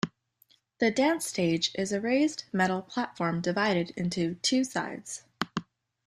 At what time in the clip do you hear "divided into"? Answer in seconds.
3.39-4.33